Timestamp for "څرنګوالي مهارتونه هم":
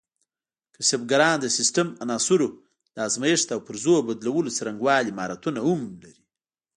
4.57-5.79